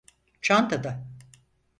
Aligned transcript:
Çantada. 0.41 1.03